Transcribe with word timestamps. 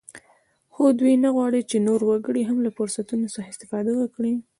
خو 0.73 0.83
دوی 0.99 1.13
نه 1.23 1.29
غواړ 1.35 1.51
چې 1.69 1.77
نور 1.87 2.01
وګړي 2.09 2.41
هم 2.45 2.57
له 2.65 2.71
فرصتونو 2.77 3.25
څخه 3.33 3.47
استفاده 3.51 3.91
وکړي 3.97 4.33